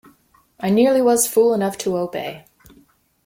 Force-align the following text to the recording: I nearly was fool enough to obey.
I 0.59 0.71
nearly 0.71 0.99
was 1.03 1.27
fool 1.27 1.53
enough 1.53 1.77
to 1.77 1.95
obey. 1.95 2.47